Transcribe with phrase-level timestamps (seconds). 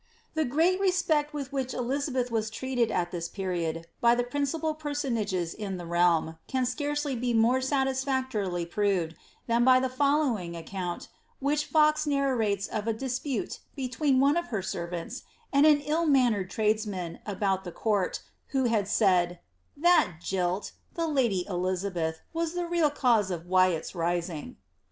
[0.33, 5.53] The great respect with which Elizabeth was treated at this period, bjr the principal personages
[5.53, 11.07] in the realm, can scarcely be more satisfactorily proved, than by the K>llowing account,
[11.39, 15.21] which Fox narrates of a dispute between one of her senrants,
[15.53, 19.39] and an ill mannered tradesman about the court, who had said,
[19.79, 24.55] ^ that jilt, the lady Elizabeth, was the real cause of Wyat's rising.'